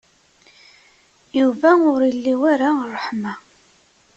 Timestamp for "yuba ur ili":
1.39-2.33